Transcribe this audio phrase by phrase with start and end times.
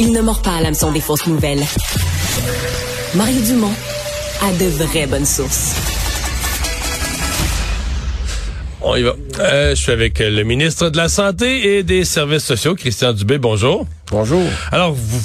[0.00, 1.64] Il ne mord pas à l'hameçon des fausses nouvelles.
[3.16, 3.72] Mario Dumont
[4.42, 5.74] a de vraies bonnes sources.
[8.80, 9.14] On y va.
[9.40, 13.38] Euh, je suis avec le ministre de la Santé et des Services sociaux, Christian Dubé.
[13.38, 13.84] Bonjour.
[14.12, 14.42] Bonjour.
[14.70, 15.20] Alors, vous,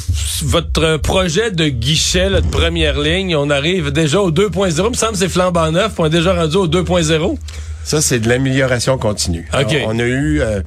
[0.47, 4.83] votre projet de guichet là, de première ligne, on arrive déjà au 2.0.
[4.85, 5.91] Il me semble que c'est flambant neuf.
[5.99, 7.37] On est déjà rendu au 2.0.
[7.83, 9.47] Ça, c'est de l'amélioration continue.
[9.53, 9.71] OK.
[9.73, 10.41] Alors, on a eu...
[10.41, 10.61] euh,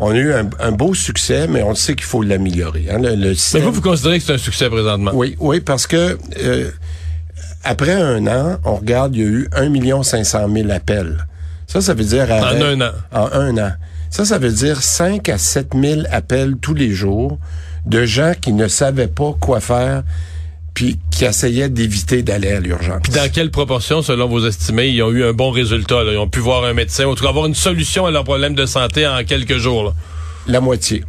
[0.00, 2.86] on a eu un, un beau succès, mais on sait qu'il faut l'améliorer.
[2.90, 2.98] Hein.
[2.98, 5.12] Le, le Mais vous, vous considérez que c'est un succès présentement?
[5.14, 6.70] Oui, oui, parce que euh,
[7.64, 11.26] après un an, on regarde, il y a eu 1 500 000 appels.
[11.66, 12.28] Ça, ça veut dire...
[12.30, 12.92] En un an.
[13.12, 13.72] En un an.
[14.08, 17.38] Ça, ça veut dire 5 à 7 000 appels tous les jours
[17.86, 20.02] de gens qui ne savaient pas quoi faire
[20.80, 23.02] puis qui essayaient d'éviter d'aller à l'urgence.
[23.02, 26.04] Puis dans quelle proportion, selon vos estimés, ils ont eu un bon résultat?
[26.04, 26.12] là?
[26.12, 28.24] Ils ont pu voir un médecin, ou en tout cas avoir une solution à leur
[28.24, 29.84] problème de santé en quelques jours.
[29.84, 29.92] là?
[30.46, 31.04] La moitié.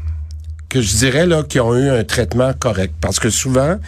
[0.67, 2.93] Que je dirais là qui ont eu un traitement correct.
[2.99, 3.79] Parce que souvent,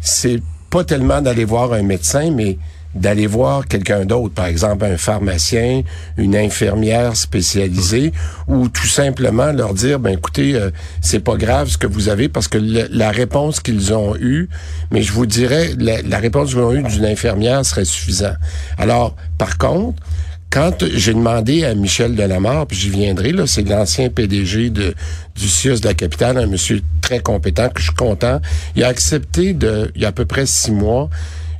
[0.00, 2.58] c'est pas tellement d'aller voir un médecin, mais
[2.94, 5.82] d'aller voir quelqu'un d'autre, par exemple un pharmacien,
[6.16, 8.12] une infirmière spécialisée,
[8.46, 12.28] ou tout simplement leur dire, ben écoutez, euh, c'est pas grave ce que vous avez,
[12.28, 14.48] parce que la réponse qu'ils ont eue,
[14.90, 18.36] mais je vous dirais, la, la réponse qu'ils ont eue d'une infirmière serait suffisante.
[18.78, 20.02] Alors, par contre,
[20.50, 24.94] quand j'ai demandé à Michel Delamarre, puis j'y viendrai, là, c'est l'ancien PDG de,
[25.36, 28.40] du CIUS de la capitale, un monsieur très compétent, que je suis content,
[28.74, 31.10] il a accepté de, il y a à peu près six mois,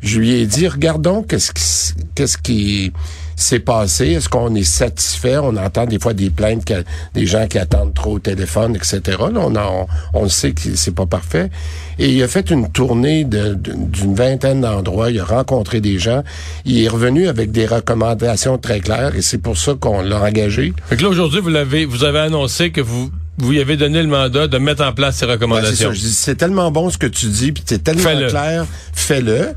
[0.03, 2.93] je lui ai dit, regardons qu'est-ce qui, qu'est-ce qui
[3.37, 6.73] s'est passé, est-ce qu'on est satisfait, on entend des fois des plaintes,
[7.15, 9.01] des gens qui attendent trop au téléphone, etc.
[9.07, 11.49] Là, on, on, le sait que c'est pas parfait.
[12.01, 16.01] Et il a fait une tournée de- de- d'une vingtaine d'endroits, il a rencontré des
[16.01, 16.25] gens,
[16.65, 20.73] il est revenu avec des recommandations très claires, et c'est pour ça qu'on l'a engagé.
[20.89, 24.03] Fait que là, aujourd'hui, vous l'avez, vous avez annoncé que vous, vous y avez donné
[24.03, 25.91] le mandat de mettre en place ces c'est recommandations.
[25.91, 28.29] ça, je dis, c'est tellement bon ce que tu dis, puis c'est tellement Fais-le.
[28.29, 29.51] clair, fais-le.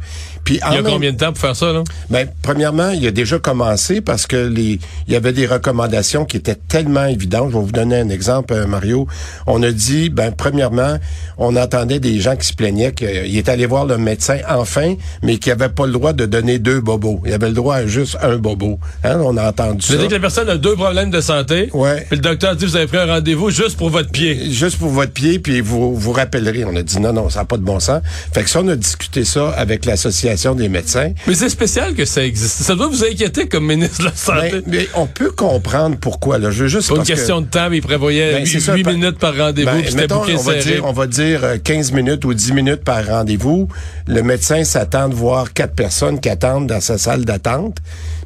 [0.43, 1.83] Puis Il y a même- combien de temps pour faire ça, là?
[2.09, 6.37] Ben, premièrement, il a déjà commencé parce que les, il y avait des recommandations qui
[6.37, 7.49] étaient tellement évidentes.
[7.51, 9.07] Je vais vous donner un exemple, euh, Mario.
[9.47, 10.97] On a dit, ben, premièrement,
[11.37, 15.37] on entendait des gens qui se plaignaient qu'il est allé voir le médecin enfin, mais
[15.37, 17.21] qu'il n'avait pas le droit de donner deux bobos.
[17.25, 18.79] Il avait le droit à juste un bobo.
[19.03, 19.95] Hein, on a entendu ça.
[19.95, 21.69] Dit que la personne a deux problèmes de santé.
[21.73, 22.05] Ouais.
[22.09, 24.49] Puis le docteur dit, vous avez pris un rendez-vous juste pour votre pied.
[24.51, 26.65] Juste pour votre pied, puis vous vous rappellerez.
[26.65, 28.01] On a dit non, non, ça n'a pas de bon sens.
[28.33, 31.11] Fait que ça, on a discuté ça avec l'association des médecins.
[31.27, 32.63] Mais c'est spécial que ça existe.
[32.63, 34.61] Ça doit vous inquiéter comme ministre de la Santé.
[34.67, 36.37] Mais, mais on peut comprendre pourquoi.
[36.37, 36.51] Là.
[36.51, 38.59] Je veux juste Pas une que- question de temps, mais il prévoyait Ben, 8, c'est
[38.59, 41.91] ça, par- minutes par rendez-vous, Ben, mettons, on va dire, on va dire euh, 15
[41.91, 43.67] minutes ou 10 minutes par rendez-vous.
[44.07, 47.77] Le médecin s'attend de voir quatre personnes qui attendent dans sa salle d'attente.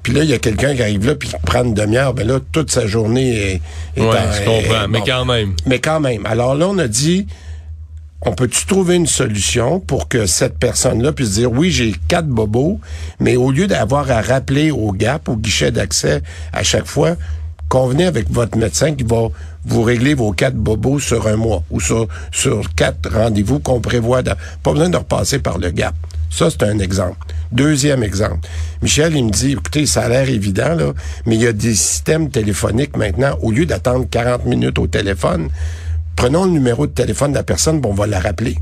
[0.03, 2.13] Puis là, il y a quelqu'un qui arrive là puis qui prend une demi-heure.
[2.13, 3.61] Ben là, toute sa journée est,
[3.97, 5.53] est en- je comprends, est- mais quand même.
[5.65, 6.25] Mais quand même.
[6.27, 7.25] Alors là, on a dit,
[8.21, 12.79] on peut-tu trouver une solution pour que cette personne-là puisse dire, oui, j'ai quatre bobos,
[13.19, 16.21] mais au lieu d'avoir à rappeler au GAP, au guichet d'accès
[16.51, 17.15] à chaque fois,
[17.69, 19.27] convenez avec votre médecin qui va
[19.65, 24.21] vous régler vos quatre bobos sur un mois ou sur, sur quatre rendez-vous qu'on prévoit.
[24.23, 24.33] de-
[24.63, 25.95] pas besoin de repasser par le GAP.
[26.31, 27.17] Ça, c'est un exemple.
[27.51, 28.47] Deuxième exemple.
[28.81, 30.93] Michel, il me dit, écoutez, ça a l'air évident, là,
[31.25, 35.49] mais il y a des systèmes téléphoniques maintenant, au lieu d'attendre 40 minutes au téléphone,
[36.15, 38.57] prenons le numéro de téléphone de la personne, puis on va la rappeler.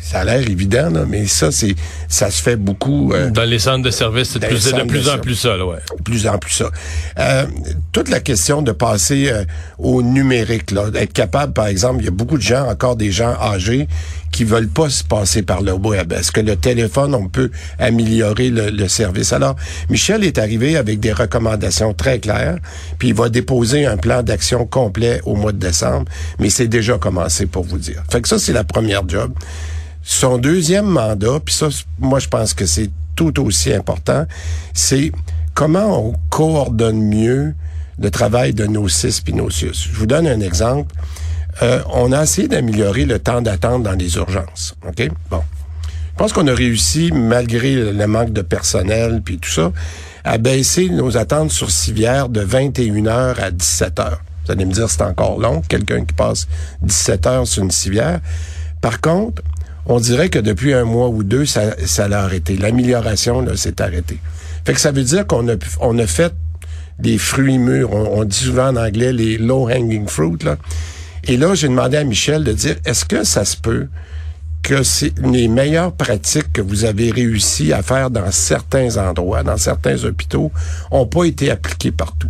[0.00, 1.74] Ça a l'air évident, là, mais ça, c'est,
[2.08, 3.12] ça se fait beaucoup.
[3.12, 5.56] euh, Dans les centres de services, c'est de plus, de plus de en plus ça,
[5.56, 5.78] là, ouais.
[6.04, 6.70] plus en plus ça.
[7.18, 7.46] Euh,
[7.92, 9.44] toute la question de passer euh,
[9.78, 13.10] au numérique, là, d'être capable, par exemple, il y a beaucoup de gens, encore des
[13.10, 13.88] gens âgés,
[14.32, 16.12] qui veulent pas se passer par le web.
[16.12, 19.32] Est-ce que le téléphone, on peut améliorer le, le service?
[19.32, 19.56] Alors,
[19.88, 22.58] Michel est arrivé avec des recommandations très claires,
[22.98, 26.04] puis il va déposer un plan d'action complet au mois de décembre,
[26.38, 28.02] mais c'est déjà commencé pour vous dire.
[28.10, 29.32] Fait que ça, c'est la première job.
[30.08, 31.68] Son deuxième mandat, puis ça,
[31.98, 34.24] moi, je pense que c'est tout aussi important,
[34.72, 35.10] c'est
[35.52, 37.54] comment on coordonne mieux
[37.98, 39.88] le travail de nos CIS et nos CIUS.
[39.90, 40.94] Je vous donne un exemple.
[41.60, 44.76] Euh, on a essayé d'améliorer le temps d'attente dans les urgences.
[44.86, 45.10] OK?
[45.28, 45.42] Bon.
[46.12, 49.72] Je pense qu'on a réussi, malgré le manque de personnel puis tout ça,
[50.22, 54.20] à baisser nos attentes sur civière de 21 heures à 17 heures.
[54.44, 56.46] Vous allez me dire, c'est encore long, quelqu'un qui passe
[56.82, 58.20] 17 heures sur une civière.
[58.80, 59.42] Par contre,
[59.86, 62.56] on dirait que depuis un mois ou deux, ça, ça l'a arrêté.
[62.56, 64.18] L'amélioration, s'est arrêtée.
[64.64, 66.32] Fait que ça veut dire qu'on a, on a fait
[66.98, 67.92] des fruits mûrs.
[67.92, 70.56] On, on dit souvent en anglais les low-hanging fruit, là.
[71.28, 73.88] Et là, j'ai demandé à Michel de dire, est-ce que ça se peut
[74.62, 79.56] que c'est les meilleures pratiques que vous avez réussi à faire dans certains endroits, dans
[79.56, 80.52] certains hôpitaux,
[80.90, 82.28] ont pas été appliquées partout?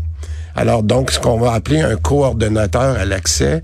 [0.54, 3.62] Alors donc, ce qu'on va appeler un coordonnateur à l'accès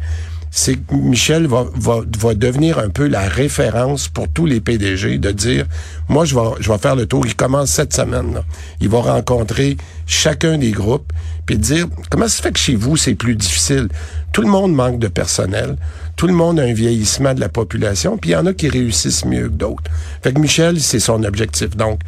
[0.55, 5.17] c'est que Michel va, va, va devenir un peu la référence pour tous les PDG
[5.17, 5.65] de dire,
[6.11, 7.27] moi, je vais, je vais faire le tour.
[7.27, 8.35] Il commence cette semaine.
[8.35, 8.45] Là.
[8.79, 11.11] Il va rencontrer chacun des groupes,
[11.47, 13.89] puis dire, comment ça se fait que chez vous, c'est plus difficile?
[14.33, 15.77] Tout le monde manque de personnel.
[16.17, 18.69] Tout le monde a un vieillissement de la population, puis il y en a qui
[18.69, 19.91] réussissent mieux que d'autres.
[20.23, 21.79] Fait que Michel, c'est son objectif.
[21.79, 22.01] Donc,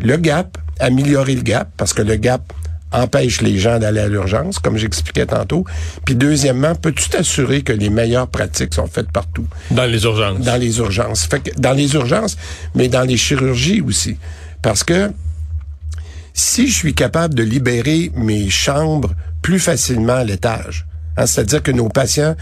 [0.00, 2.50] le gap, améliorer le gap, parce que le gap,
[2.92, 5.64] empêche les gens d'aller à l'urgence, comme j'expliquais tantôt.
[6.04, 9.46] Puis deuxièmement, peux-tu t'assurer que les meilleures pratiques sont faites partout?
[9.70, 10.40] Dans les urgences.
[10.40, 11.26] Dans les urgences.
[11.26, 12.36] Fait que dans les urgences,
[12.74, 14.16] mais dans les chirurgies aussi.
[14.62, 15.10] Parce que
[16.34, 19.10] si je suis capable de libérer mes chambres
[19.42, 22.34] plus facilement à l'étage, hein, c'est-à-dire que nos patients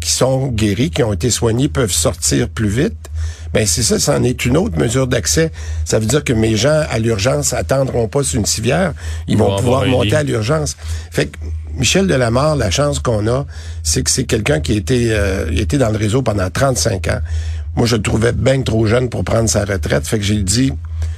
[0.00, 3.10] qui sont guéris, qui ont été soignés, peuvent sortir plus vite,
[3.52, 5.50] ben c'est ça, c'en est une autre mesure d'accès.
[5.84, 8.92] Ça veut dire que mes gens à l'urgence attendront pas sur une civière,
[9.28, 10.76] ils, vont, pouvoir monter à l'urgence.
[11.10, 11.38] Fait que
[11.76, 13.46] Michel Delamarre, la chance qu'on a,
[13.82, 17.20] c'est que c'est quelqu'un qui a été, euh, était dans le réseau pendant 35 ans.
[17.76, 20.06] Moi, je le trouvais bien trop jeune pour prendre sa retraite.
[20.06, 20.72] Fait que j'ai dit,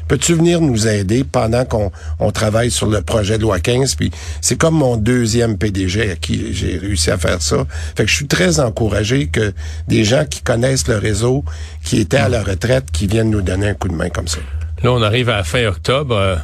[0.09, 3.95] peux-tu venir nous aider pendant qu'on on travaille sur le projet de loi 15?
[3.95, 4.11] Puis
[4.41, 7.67] c'est comme mon deuxième PDG à qui j'ai réussi à faire ça.
[7.97, 9.53] Fait que je suis très encouragé que
[9.87, 11.45] des gens qui connaissent le réseau,
[11.85, 14.39] qui étaient à la retraite, qui viennent nous donner un coup de main comme ça.
[14.83, 16.17] Là, on arrive à la fin octobre.
[16.17, 16.37] Euh,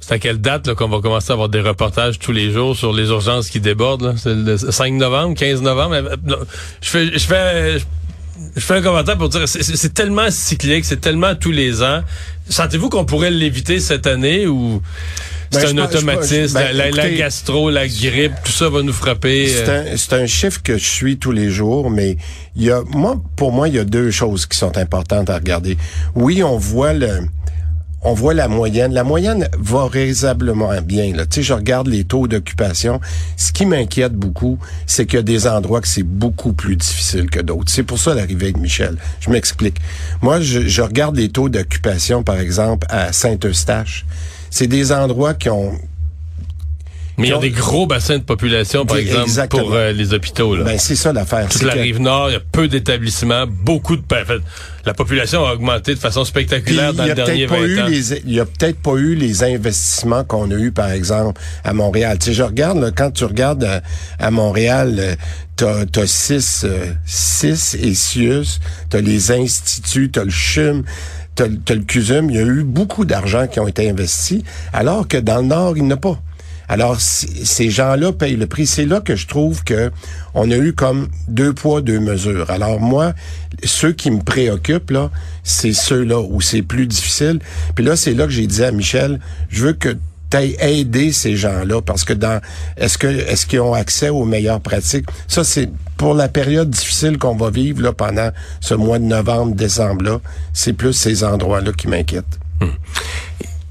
[0.00, 2.92] c'est à quelle date qu'on va commencer à avoir des reportages tous les jours sur
[2.92, 4.14] les urgences qui débordent?
[4.16, 5.94] C'est le 5 novembre, 15 novembre?
[5.94, 6.36] Euh,
[6.80, 7.78] je fais, je fais,
[8.54, 12.02] je fais un commentaire pour dire c'est tellement cyclique, c'est tellement tous les ans.
[12.48, 14.80] Sentez-vous qu'on pourrait l'éviter cette année ou
[15.50, 16.54] c'est ben, un automatisme?
[16.54, 19.52] Ben, la, gastro, la grippe, tout ça va nous frapper.
[19.54, 19.94] Euh?
[19.96, 22.16] C'est un, un, chiffre que je suis tous les jours, mais
[22.56, 25.34] il y a moi pour moi il y a deux choses qui sont importantes à
[25.34, 25.76] regarder.
[26.14, 27.20] Oui, on voit le
[28.06, 28.94] on voit la moyenne.
[28.94, 31.12] La moyenne va raisonnablement bien.
[31.14, 31.26] Là.
[31.26, 33.00] Tu sais, je regarde les taux d'occupation.
[33.36, 37.28] Ce qui m'inquiète beaucoup, c'est qu'il y a des endroits que c'est beaucoup plus difficile
[37.28, 37.70] que d'autres.
[37.70, 38.96] C'est pour ça l'arrivée de Michel.
[39.18, 39.78] Je m'explique.
[40.22, 44.06] Moi, je, je, regarde les taux d'occupation, par exemple, à Saint-Eustache.
[44.50, 45.72] C'est des endroits qui ont
[47.18, 50.54] mais il y a des gros bassins de population, par exemple, pour euh, les hôpitaux.
[50.54, 50.64] Là.
[50.64, 51.48] Ben, c'est ça l'affaire.
[51.48, 54.02] Toute la rive nord, il y a peu d'établissements, beaucoup de...
[54.84, 57.88] la population a augmenté de façon spectaculaire dans le dernier 20 ans.
[57.88, 62.18] il y a peut-être pas eu les investissements qu'on a eu, par exemple, à Montréal.
[62.18, 63.82] Tu sais, je regarde, là, quand tu regardes à,
[64.18, 65.14] à Montréal, euh,
[65.56, 68.60] t'as as six, euh, six et Sius,
[68.90, 70.84] t'as les instituts, t'as le CHUM,
[71.34, 72.30] t'as as le CUSUM.
[72.30, 74.42] Il y a eu beaucoup d'argent qui ont été investis,
[74.74, 76.20] alors que dans le Nord, il n'y en a pas.
[76.68, 78.66] Alors, ces gens-là payent le prix.
[78.66, 79.90] C'est là que je trouve que
[80.34, 82.50] on a eu comme deux poids, deux mesures.
[82.50, 83.14] Alors moi,
[83.64, 85.10] ceux qui me préoccupent, là,
[85.44, 87.38] c'est ceux-là où c'est plus difficile.
[87.74, 89.96] Puis là, c'est là que j'ai dit à Michel, je veux que
[90.30, 92.40] t'ailles aider ces gens-là parce que dans
[92.76, 95.06] est-ce que est-ce qu'ils ont accès aux meilleures pratiques?
[95.28, 98.30] Ça c'est pour la période difficile qu'on va vivre là pendant
[98.60, 100.20] ce mois de novembre décembre là
[100.52, 102.72] c'est plus ces endroits là qui m'inquiètent hum.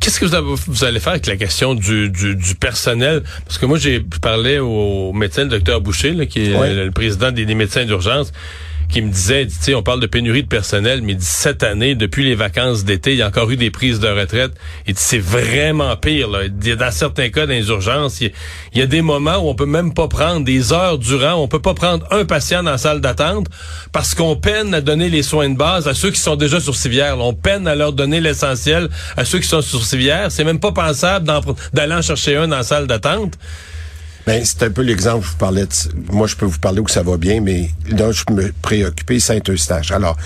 [0.06, 3.24] Qu'est-ce que vous, allez faire avec la question du, du, personnel?
[3.44, 7.32] Parce que moi, j'ai parlé au médecin, le docteur Boucher, là, qui est le, président
[7.32, 8.32] des médecins d'urgence
[8.90, 12.24] qui me disait, tu sais, on parle de pénurie de personnel, mais cette année, depuis
[12.24, 14.52] les vacances d'été, il y a encore eu des prises de retraite.
[14.88, 16.30] Et c'est vraiment pire.
[16.30, 18.32] Dans certains cas, dans il
[18.74, 21.62] y, a des moments où on peut même pas prendre des heures durant, on peut
[21.62, 23.48] pas prendre un patient dans la salle d'attente
[23.92, 26.76] parce qu'on peine à donner les soins de base à ceux qui sont déjà sur
[26.76, 27.20] civière.
[27.20, 30.32] On peine à leur donner l'essentiel à ceux qui sont sur civière.
[30.32, 31.30] C'est même pas pensable
[31.74, 33.38] d'aller en chercher un dans la salle d'attente.
[34.26, 35.66] Ben, c'est un peu l'exemple je vous parlais.
[35.66, 35.72] De,
[36.12, 39.92] moi, je peux vous parler où ça va bien, mais là, je me préoccuper Saint-Eustache.
[39.92, 40.18] Alors,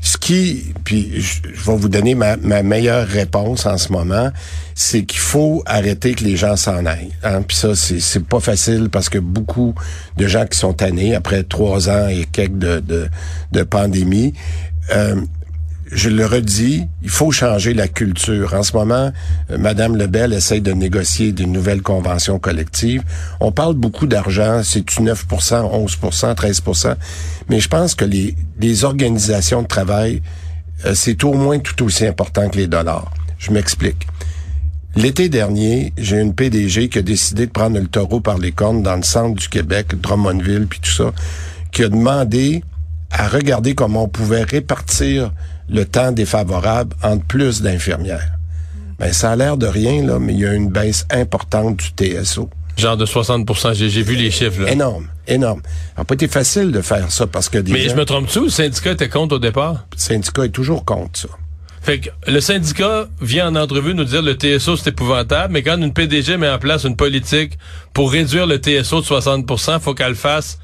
[0.00, 4.30] ce qui, puis je, vais vous donner ma, ma, meilleure réponse en ce moment,
[4.76, 7.12] c'est qu'il faut arrêter que les gens s'en aillent.
[7.24, 7.42] Hein?
[7.42, 9.74] Puis ça, c'est pas facile parce que beaucoup
[10.16, 13.08] de gens qui sont tannés après trois ans et quelques de, de,
[13.52, 14.34] de pandémie.
[14.90, 15.16] Euh,
[15.90, 18.54] je le redis, il faut changer la culture.
[18.54, 19.12] En ce moment,
[19.50, 23.02] euh, Madame Lebel essaye de négocier des nouvelles conventions collectives.
[23.40, 26.96] On parle beaucoup d'argent, c'est 9% 11% 13%
[27.48, 30.22] mais je pense que les, les organisations de travail,
[30.84, 33.12] euh, c'est au moins tout aussi important que les dollars.
[33.38, 34.06] Je m'explique.
[34.96, 38.82] L'été dernier, j'ai une PDG qui a décidé de prendre le taureau par les cornes
[38.82, 41.12] dans le centre du Québec, Drummondville, puis tout ça,
[41.72, 42.64] qui a demandé
[43.10, 45.32] à regarder comment on pouvait répartir
[45.68, 48.32] le temps défavorable entre plus d'infirmières.
[48.98, 51.86] Ben, ça a l'air de rien, là, mais il y a une baisse importante du
[51.96, 52.50] TSO.
[52.76, 54.62] Genre de 60% j'ai vu les chiffres.
[54.62, 54.70] Là.
[54.70, 55.62] Énorme, énorme.
[55.64, 58.44] Ça n'a pas été facile de faire ça parce que des Mais je me trompe-tu
[58.44, 59.86] le syndicat était contre au départ?
[59.92, 61.28] Le syndicat est toujours contre ça.
[61.82, 65.76] Fait que le syndicat vient en entrevue nous dire le TSO c'est épouvantable, mais quand
[65.78, 67.58] une PDG met en place une politique
[67.92, 70.58] pour réduire le TSO de 60% faut qu'elle fasse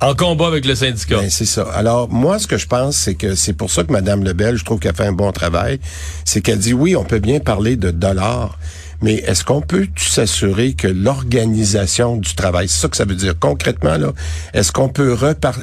[0.00, 1.20] En combat avec le syndicat.
[1.20, 1.62] Ben, c'est ça.
[1.74, 4.64] Alors, moi, ce que je pense, c'est que c'est pour ça que Mme Lebel, je
[4.64, 5.80] trouve qu'elle fait un bon travail,
[6.26, 8.58] c'est qu'elle dit, oui, on peut bien parler de dollars,
[9.00, 13.38] mais est-ce qu'on peut s'assurer que l'organisation du travail, c'est ça que ça veut dire
[13.38, 14.12] concrètement, là,
[14.52, 15.16] est-ce qu'on peut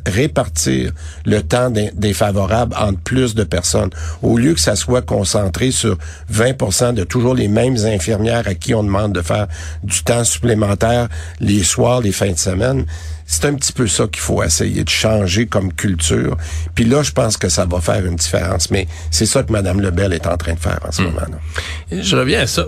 [0.07, 0.91] répartir
[1.25, 3.89] le temps défavorable entre plus de personnes,
[4.23, 5.97] au lieu que ça soit concentré sur
[6.31, 9.47] 20% de toujours les mêmes infirmières à qui on demande de faire
[9.83, 11.07] du temps supplémentaire
[11.39, 12.85] les soirs, les fins de semaine?
[13.25, 16.37] C'est un petit peu ça qu'il faut essayer de changer comme culture.
[16.75, 18.69] Puis là, je pense que ça va faire une différence.
[18.69, 21.05] Mais c'est ça que Mme Lebel est en train de faire en ce hmm.
[21.05, 21.21] moment.
[21.21, 22.01] Là.
[22.01, 22.65] Je reviens à ça.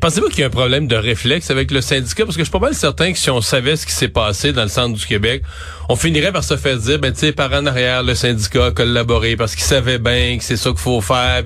[0.00, 2.24] Pensez-vous qu'il y a un problème de réflexe avec le syndicat?
[2.24, 4.52] Parce que je suis pas mal certain que si on savait ce qui s'est passé
[4.52, 5.42] dans le centre du Québec,
[5.88, 8.70] on finirait par se faire dire, ben tu sais, par en arrière, le syndicat a
[8.70, 11.42] collaboré parce qu'il savait bien que c'est ça qu'il faut faire.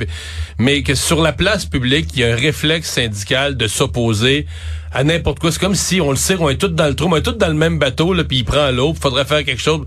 [0.58, 4.46] Mais que sur la place publique, il y a un réflexe syndical de s'opposer
[4.92, 5.50] à n'importe quoi.
[5.50, 7.32] C'est comme si on le sait, on est tous dans le trou, on est tous
[7.32, 9.86] dans le même bateau, là, puis il prend l'eau, faudrait faire quelque chose.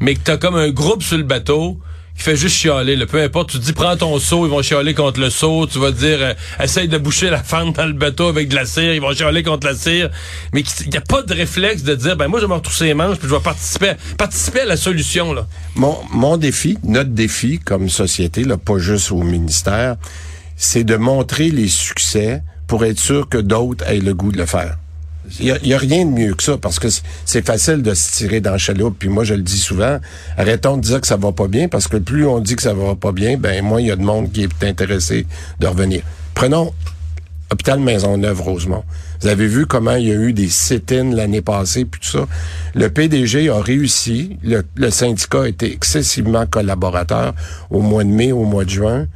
[0.00, 1.78] Mais que t'as comme un groupe sur le bateau
[2.16, 2.96] qui fait juste chialer.
[3.06, 5.66] Peu importe, tu dis prends ton seau, ils vont chialer contre le seau.
[5.66, 8.64] Tu vas dire euh, essaye de boucher la fente dans le bateau avec de la
[8.66, 10.10] cire, ils vont chialer contre la cire.
[10.52, 12.84] Mais il n'y a pas de réflexe de dire ben moi je vais me retrousser
[12.86, 15.32] les manches puis je vais participer, participer à la solution.
[15.32, 15.46] Là.
[15.74, 19.96] Mon, mon défi, notre défi comme société, là, pas juste au ministère,
[20.56, 24.46] c'est de montrer les succès pour être sûr que d'autres aient le goût de le
[24.46, 24.78] faire.
[25.40, 26.88] Il y, a, rien de mieux que ça parce que
[27.24, 28.96] c'est facile de se tirer dans le chaloupe.
[28.98, 29.98] Puis moi, je le dis souvent,
[30.36, 32.74] arrêtons de dire que ça va pas bien parce que plus on dit que ça
[32.74, 35.26] va pas bien, ben moins il y a de monde qui est intéressé
[35.60, 36.02] de revenir.
[36.34, 36.72] Prenons
[37.50, 38.84] Hôpital Maisonneuve-Rosemont.
[39.20, 42.26] Vous avez vu comment il y a eu des sit-ins l'année passée, puis tout ça.
[42.74, 44.38] Le PDG a réussi.
[44.42, 47.34] Le, le syndicat a été excessivement collaborateur
[47.70, 49.06] au mois de mai, au mois de juin.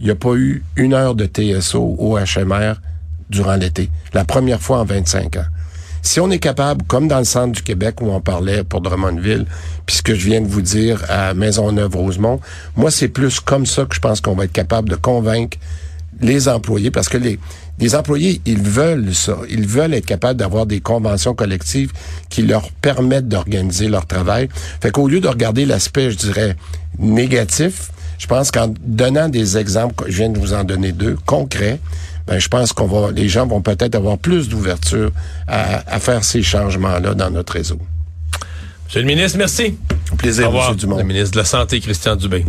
[0.00, 2.76] Il n'y a pas eu une heure de TSO au HMR
[3.30, 3.90] durant l'été.
[4.12, 5.44] La première fois en 25 ans.
[6.02, 9.46] Si on est capable, comme dans le centre du Québec où on parlait pour Drummondville,
[9.84, 12.40] puis ce que je viens de vous dire à Maisonneuve-Rosemont,
[12.76, 15.58] moi, c'est plus comme ça que je pense qu'on va être capable de convaincre
[16.22, 17.38] les employés, parce que les,
[17.78, 19.38] les employés, ils veulent ça.
[19.48, 21.92] Ils veulent être capables d'avoir des conventions collectives
[22.28, 24.48] qui leur permettent d'organiser leur travail.
[24.82, 26.56] Fait qu'au lieu de regarder l'aspect, je dirais,
[26.98, 31.80] négatif, je pense qu'en donnant des exemples, je viens de vous en donner deux, concrets,
[32.30, 35.10] ben, je pense qu'on va, les gens vont peut-être avoir plus d'ouverture
[35.48, 37.80] à, faire ces changements-là dans notre réseau.
[38.86, 39.76] Monsieur le ministre, merci.
[40.16, 40.68] plaisir, Au revoir.
[40.68, 40.98] Monsieur Dumont.
[40.98, 42.44] Le ministre de la Santé, Christian Dubé.